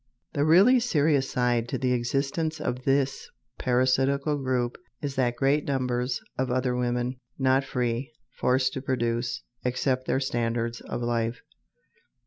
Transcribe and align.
The 0.33 0.43
really 0.45 0.79
serious 0.79 1.29
side 1.29 1.69
to 1.69 1.77
the 1.77 1.93
existence 1.93 2.59
of 2.59 2.85
this 2.85 3.29
parasitical 3.59 4.35
group 4.39 4.79
is 4.99 5.13
that 5.13 5.35
great 5.35 5.65
numbers 5.65 6.19
of 6.39 6.49
other 6.49 6.75
women, 6.75 7.17
not 7.37 7.63
free, 7.63 8.11
forced 8.39 8.73
to 8.73 8.81
produce, 8.81 9.43
accept 9.63 10.07
their 10.07 10.19
standards 10.19 10.81
of 10.81 11.03
life. 11.03 11.43